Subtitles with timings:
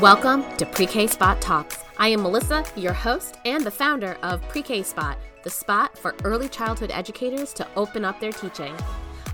[0.00, 1.82] Welcome to Pre K Spot Talks.
[1.98, 6.14] I am Melysa, your host and the founder of Pre K Spot, the spot for
[6.22, 8.72] early childhood educators to open up their teaching.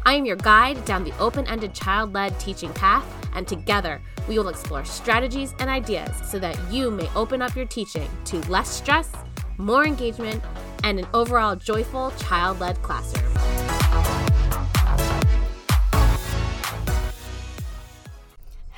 [0.06, 3.04] I am your guide down the open ended child led teaching path,
[3.34, 7.66] and together we will explore strategies and ideas so that you may open up your
[7.66, 9.12] teaching to less stress,
[9.58, 10.42] more engagement,
[10.84, 13.61] and an overall joyful child led classroom.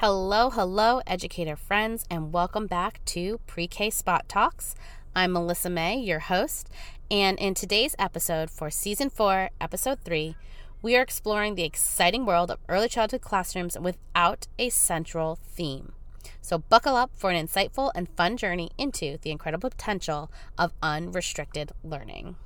[0.06, 4.74] Hello, hello, educator friends, and welcome back to Pre K Spot Talks.
[5.16, 6.68] I'm Melysa Mei, your host,
[7.10, 10.36] and in today's episode for Season 4, Episode 3,
[10.82, 15.94] we are exploring the exciting world of early childhood classrooms without a central theme.
[16.42, 21.72] So, buckle up for an insightful and fun journey into the incredible potential of unrestricted
[21.82, 22.36] learning.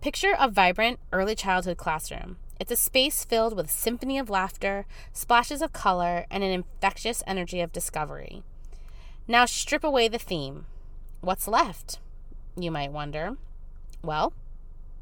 [0.00, 2.36] Picture a vibrant early childhood classroom.
[2.64, 7.60] It's a space filled with symphony of laughter, splashes of color, and an infectious energy
[7.60, 8.42] of discovery.
[9.28, 10.64] Now strip away the theme.
[11.20, 11.98] What's left?
[12.56, 13.36] You might wonder.
[14.02, 14.32] Well,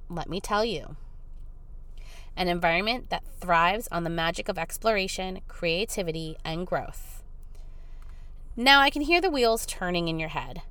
[0.09, 0.97] let me tell you.
[2.37, 7.23] An environment that thrives on the magic of exploration, creativity, and growth.
[8.57, 10.63] Now I can hear the wheels turning in your head.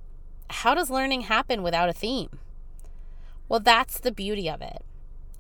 [0.50, 2.40] How does learning happen without a theme?
[3.48, 4.84] Well, that's the beauty of it.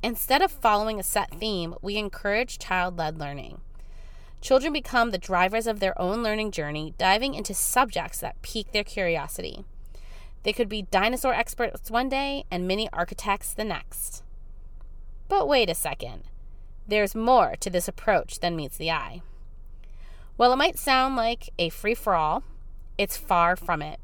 [0.03, 3.61] Instead of following a set theme, we encourage child led learning.
[4.41, 8.83] Children become the drivers of their own learning journey, diving into subjects that pique their
[8.83, 9.63] curiosity.
[10.41, 14.23] They could be dinosaur experts one day and mini architects the next.
[15.27, 16.23] But wait a second.
[16.87, 19.21] There's more to this approach than meets the eye.
[20.35, 22.43] While it might sound like a free for all,
[22.97, 23.99] it's far from it.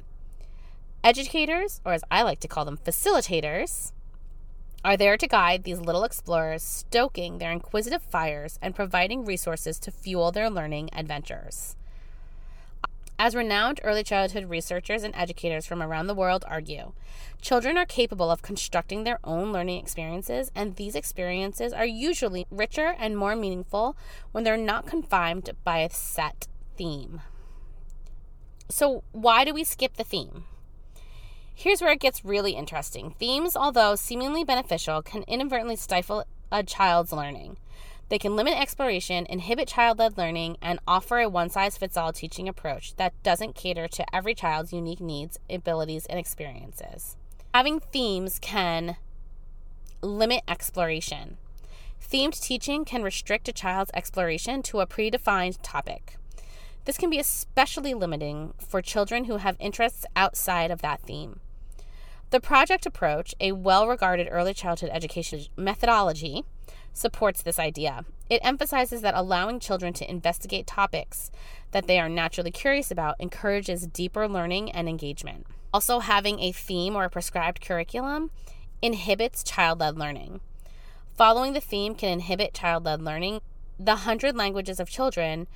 [1.04, 3.92] Educators, or as I like to call them, facilitators,
[4.88, 9.92] are there to guide these little explorers, stoking their inquisitive fires and providing resources to
[9.92, 11.76] fuel their learning adventures.
[13.20, 16.94] As renowned early childhood researchers and educators from around the world argue,
[17.42, 22.96] children are capable of constructing their own learning experiences, and these experiences are usually richer
[22.98, 23.98] and more meaningful
[24.32, 26.48] when they're not confined by a set
[26.78, 27.20] theme.
[28.70, 30.46] So, why do we skip the theme?
[31.60, 33.16] Here's where it gets really interesting.
[33.18, 37.58] Themes, although seemingly beneficial, can inadvertently stifle a child's learning.
[38.10, 42.14] They can limit exploration, inhibit child led learning, and offer a one size fits all
[42.14, 47.18] teaching approach that doesn't cater to every child's unique needs, abilities, and experiences.
[47.56, 48.98] Having themes can
[50.04, 51.38] limit exploration.
[52.00, 56.18] Themed teaching can restrict a child's exploration to a predefined topic.
[56.86, 61.40] This can be especially limiting for children who have interests outside of that theme.
[62.30, 66.44] The project approach, a well regarded early childhood education methodology,
[66.92, 68.04] supports this idea.
[68.30, 71.32] It emphasizes that allowing children to investigate topics
[71.72, 75.48] that they are naturally curious about encourages deeper learning and engagement.
[75.74, 78.32] Also, having a theme or a prescribed curriculum
[78.82, 80.42] inhibits child led learning.
[81.16, 83.40] Following the theme can inhibit child led learning.
[83.80, 85.48] The Hundred Languages of Children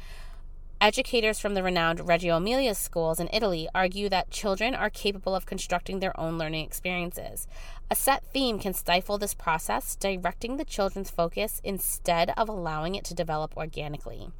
[0.82, 5.46] Educators from the renowned Reggio Emilia schools in Italy argue that children are capable of
[5.46, 7.48] constructing their own learning experiences.
[7.92, 13.04] A set theme can stifle this process, directing the children's focus instead of allowing it
[13.06, 14.32] to develop organically.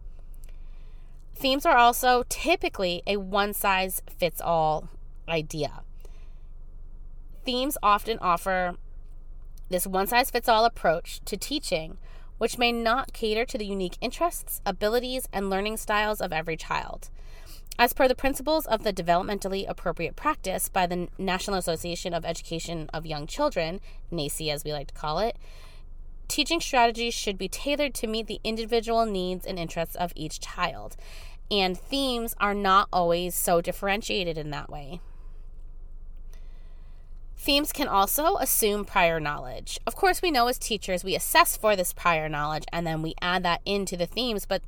[1.36, 4.90] Themes are also typically a one size fits all
[5.30, 5.84] idea.
[7.46, 8.78] Themes often offer
[9.70, 12.00] this one size fits all approach to teaching
[12.42, 17.12] which may not cater to the unique interests, abilities, and learning styles of every child.
[17.78, 22.90] As per the principles of the developmentally appropriate practice by the National Association of Education
[22.92, 23.80] of Young Children,
[24.12, 25.38] NAEYC as we like to call it,
[26.28, 30.96] teaching strategies should be tailored to meet the individual needs and interests of each child.
[31.52, 35.00] And themes are not always so differentiated in that way.
[37.42, 39.80] Themes can also assume prior knowledge.
[39.88, 43.16] Of course, we know as teachers we assess for this prior knowledge and then we
[43.20, 44.62] add that into the themes, but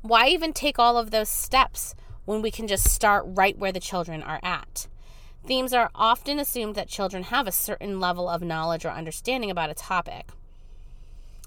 [0.00, 1.94] why even take all of those steps
[2.24, 4.88] when we can just start right where the children are at?
[5.46, 9.68] Themes are often assumed that children have a certain level of knowledge or understanding about
[9.68, 10.30] a topic.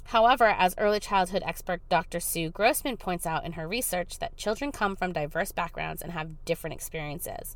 [0.04, 2.20] However, as early childhood expert Dr.
[2.20, 6.46] Sue Grossman points out in her research, that children come from diverse backgrounds and have
[6.46, 7.56] different experiences.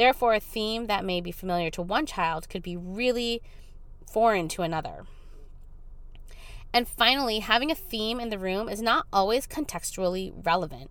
[0.00, 3.42] Therefore, a theme that may be familiar to one child could be really
[4.10, 5.04] foreign to another.
[6.72, 10.90] And finally, having a theme in the room is not always contextually relevant.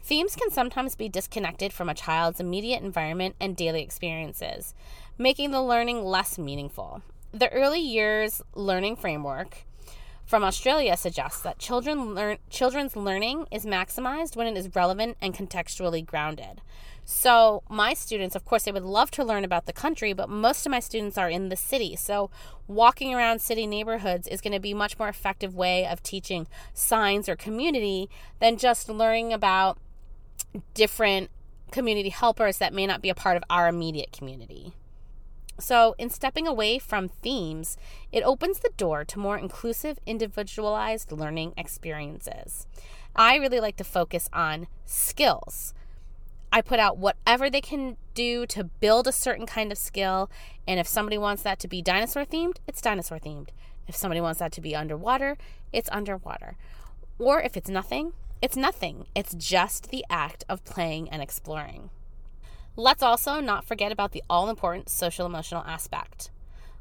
[0.00, 4.74] Themes can sometimes be disconnected from a child's immediate environment and daily experiences,
[5.18, 7.02] making the learning less meaningful.
[7.32, 9.64] The early years learning framework
[10.30, 15.34] from Australia suggests that children learn, children's learning is maximized when it is relevant and
[15.34, 16.60] contextually grounded.
[17.04, 20.64] So, my students, of course, they would love to learn about the country, but most
[20.64, 21.96] of my students are in the city.
[21.96, 22.30] So,
[22.68, 26.46] walking around city neighborhoods is going to be a much more effective way of teaching
[26.72, 29.78] signs or community than just learning about
[30.74, 31.28] different
[31.72, 34.74] community helpers that may not be a part of our immediate community.
[35.60, 37.76] So, in stepping away from themes,
[38.10, 42.66] it opens the door to more inclusive, individualized learning experiences.
[43.14, 45.74] I really like to focus on skills.
[46.52, 50.30] I put out whatever they can do to build a certain kind of skill.
[50.66, 53.50] And if somebody wants that to be dinosaur themed, it's dinosaur themed.
[53.86, 55.36] If somebody wants that to be underwater,
[55.72, 56.56] it's underwater.
[57.18, 59.06] Or if it's nothing, it's nothing.
[59.14, 61.90] It's just the act of playing and exploring.
[62.80, 66.30] Let's also not forget about the all important social emotional aspect.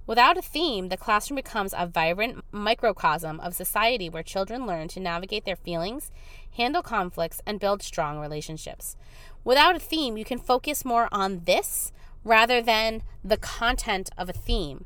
[0.08, 5.02] Without a theme, the classroom becomes a vibrant microcosm of society where children learn to
[5.02, 6.10] navigate their feelings,
[6.56, 8.96] handle conflicts, and build strong relationships.
[9.44, 11.92] Without a theme, you can focus more on this
[12.24, 14.86] rather than the content of a theme.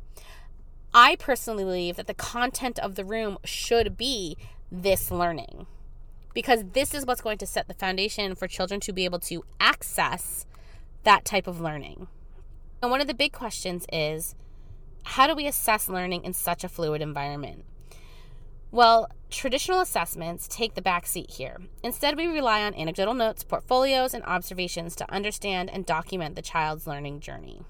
[0.95, 4.35] I personally believe that the content of the room should be
[4.71, 5.67] this learning
[6.33, 9.45] because this is what's going to set the foundation for children to be able to
[9.59, 10.47] access
[11.03, 12.07] that type of learning.
[12.81, 14.35] And one of the big questions is
[15.03, 17.65] how do we assess learning in such a fluid environment?
[18.71, 21.57] Well, traditional assessments take the back seat here.
[21.83, 26.87] Instead, we rely on anecdotal notes, portfolios, and observations to understand and document the child's
[26.87, 27.63] learning journey.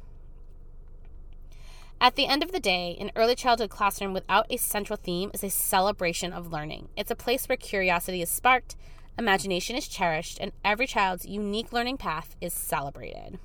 [1.99, 5.43] At the end of the day, an early childhood classroom without a central theme is
[5.43, 6.89] a celebration of learning.
[6.97, 8.75] It's a place where curiosity is sparked,
[9.17, 13.39] imagination is cherished, and every child's unique learning path is celebrated.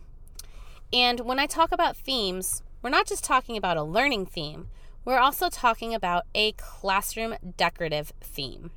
[0.93, 4.69] And when I talk about themes, we're not just talking about a learning theme,
[5.05, 8.71] we're also talking about a classroom decorative theme.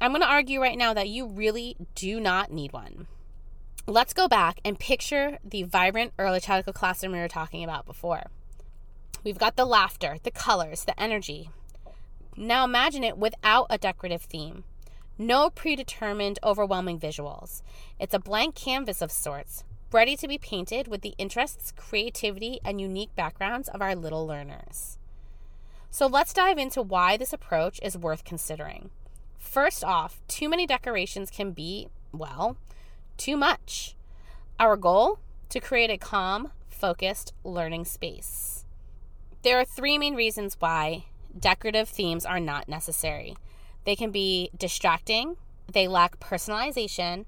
[0.00, 3.06] I'm going to argue right now that you really do not need one.
[3.86, 8.24] Let's go back and picture the vibrant early childhood classroom we were talking about before.
[9.22, 11.50] We've got the laughter, the colors, the energy.
[12.36, 14.64] Now imagine it without a decorative theme.
[15.18, 17.62] No predetermined, overwhelming visuals.
[18.00, 19.62] It's a blank canvas of sorts,
[19.92, 24.98] ready to be painted with the interests, creativity, and unique backgrounds of our little learners.
[25.88, 28.90] So let's dive into why this approach is worth considering.
[29.38, 32.56] First off, too many decorations can be, well,
[33.16, 33.94] too much.
[34.58, 35.20] Our goal?
[35.50, 38.64] To create a calm, focused learning space.
[39.42, 41.04] There are three main reasons why
[41.38, 43.36] decorative themes are not necessary.
[43.84, 45.36] They can be distracting,
[45.70, 47.26] they lack personalization,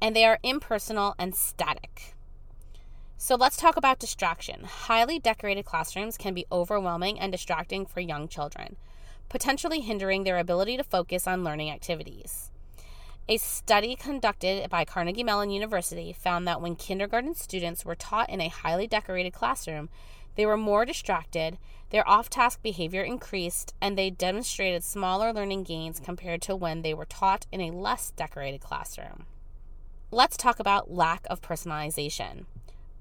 [0.00, 2.14] and they are impersonal and static.
[3.16, 4.62] So let's talk about distraction.
[4.62, 8.76] Highly decorated classrooms can be overwhelming and distracting for young children,
[9.28, 12.52] potentially hindering their ability to focus on learning activities.
[13.28, 18.40] A study conducted by Carnegie Mellon University found that when kindergarten students were taught in
[18.40, 19.90] a highly decorated classroom,
[20.38, 21.58] they were more distracted,
[21.90, 26.94] their off task behavior increased, and they demonstrated smaller learning gains compared to when they
[26.94, 29.26] were taught in a less decorated classroom.
[30.12, 32.44] Let's talk about lack of personalization.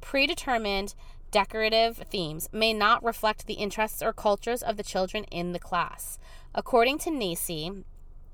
[0.02, 0.96] Predetermined
[1.30, 6.18] decorative themes may not reflect the interests or cultures of the children in the class.
[6.56, 7.84] According to NAEYC,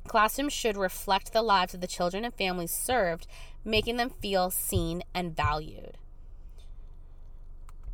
[0.07, 3.27] classrooms should reflect the lives of the children and families served,
[3.65, 5.98] making them feel seen and valued.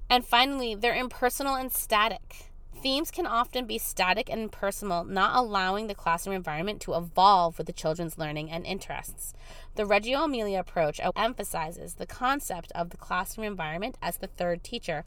[0.10, 2.50] And finally, they're impersonal and static.
[2.82, 7.68] Themes can often be static and impersonal, not allowing the classroom environment to evolve with
[7.68, 9.34] the children's learning and interests.
[9.76, 15.04] The Reggio Emilia approach emphasizes the concept of the classroom environment as the third teacher,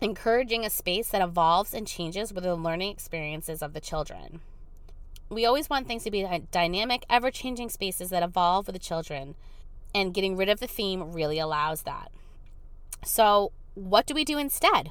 [0.00, 4.40] encouraging a space that evolves and changes with the learning experiences of the children.
[5.28, 9.34] We always want things to be dynamic, ever changing spaces that evolve with the children,
[9.92, 12.12] and getting rid of the theme really allows that.
[13.04, 14.90] So, what do we do instead?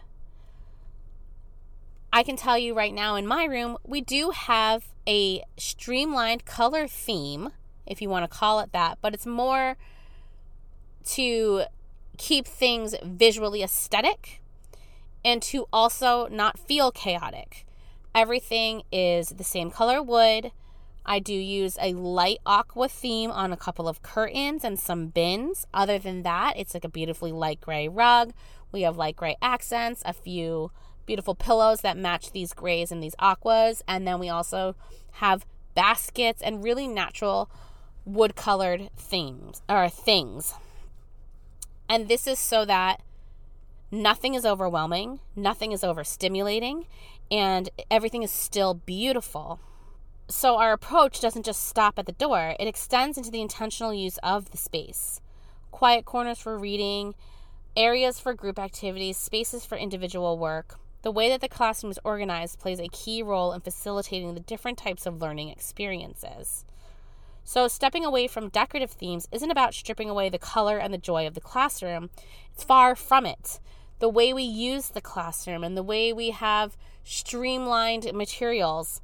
[2.14, 6.88] I can tell you right now in my room, we do have a streamlined color
[6.88, 7.50] theme,
[7.86, 9.76] if you want to call it that, but it's more
[11.06, 11.64] to
[12.18, 14.42] keep things visually aesthetic
[15.26, 17.66] and to also not feel chaotic.
[18.14, 20.52] Everything is the same color wood.
[21.06, 25.68] I do use a light aqua theme on a couple of curtains and some bins.
[25.74, 28.34] Other than that, it's like a beautifully light gray rug.
[28.72, 30.72] We have light gray accents, a few
[31.06, 33.84] beautiful pillows that match these grays and these aquas.
[33.88, 34.76] And then we also
[35.14, 35.46] have
[35.76, 37.52] baskets and really natural
[38.06, 40.56] wood colored themes or things.
[41.88, 43.02] And this is so that
[43.92, 46.86] nothing is overwhelming, nothing is overstimulating,
[47.30, 49.60] and everything is still beautiful.
[50.28, 54.18] So our approach doesn't just stop at the door, it extends into the intentional use
[54.24, 55.22] of the space.
[55.70, 57.14] Quiet corners for reading,
[57.78, 60.80] areas for group activities, spaces for individual work.
[61.04, 64.80] The way that the classroom is organized plays a key role in facilitating the different
[64.80, 66.66] types of learning experiences.
[67.44, 71.28] So, stepping away from decorative themes isn't about stripping away the color and the joy
[71.28, 72.10] of the classroom.
[72.52, 73.60] It's far from it.
[74.00, 79.02] The way we use the classroom and the way we have streamlined materials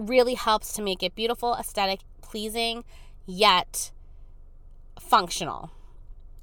[0.00, 2.84] really helps to make it beautiful, aesthetic, pleasing,
[3.26, 3.90] yet
[4.98, 5.70] functional.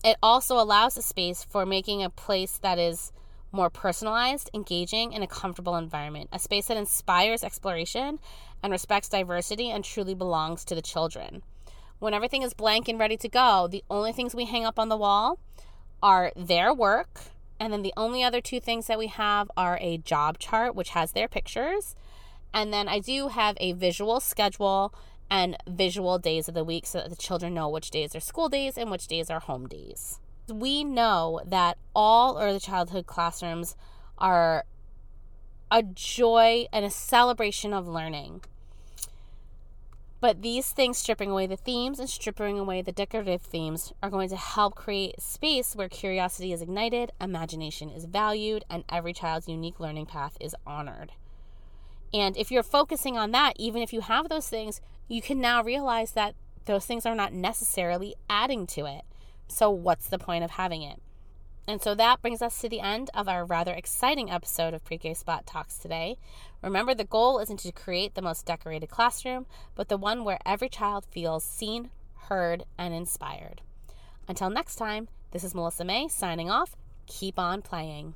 [0.03, 3.11] It also allows a space for making a place that is
[3.51, 6.29] more personalized, engaging, and a comfortable environment.
[6.31, 8.19] A space that inspires exploration
[8.61, 11.43] and respects diversity and truly belongs to the children.
[11.99, 14.89] When everything is blank and ready to go, the only things we hang up on
[14.89, 15.39] the wall
[16.03, 17.21] are their work,
[17.59, 20.89] and then the only other two things that we have are a job chart, which
[20.89, 21.95] has their pictures,
[22.53, 24.93] and then I do have a visual schedule
[25.29, 28.49] and visual days of the week so that the children know which days are school
[28.49, 30.19] days and which days are home days.
[30.47, 33.75] We know that all early childhood classrooms
[34.17, 34.63] are
[35.69, 38.41] a joy and a celebration of learning.
[40.19, 44.29] But these things, stripping away the themes and stripping away the decorative themes, are going
[44.29, 49.79] to help create space where curiosity is ignited, imagination is valued, and every child's unique
[49.79, 51.11] learning path is honored.
[52.13, 55.63] And if you're focusing on that, even if you have those things, you can now
[55.63, 56.35] realize that
[56.65, 59.03] those things are not necessarily adding to it.
[59.47, 61.01] So, what's the point of having it?
[61.69, 64.97] And so that brings us to the end of our rather exciting episode of Pre
[64.97, 66.17] K Spot Talks today.
[66.61, 69.45] Remember, the goal isn't to create the most decorated classroom,
[69.75, 71.89] but the one where every child feels seen,
[72.29, 73.61] heard, and inspired.
[74.29, 76.75] Until next time, this is Melysa Mei signing off.
[77.05, 78.13] Keep on playing.